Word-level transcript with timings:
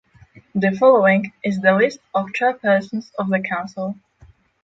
The 0.55 0.71
following 0.79 1.31
is 1.43 1.59
the 1.61 1.73
list 1.73 1.99
of 2.15 2.29
Chairpersons 2.29 3.11
of 3.19 3.29
the 3.29 3.39
Council. 3.39 3.99